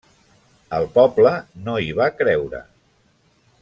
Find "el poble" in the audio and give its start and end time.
0.77-1.35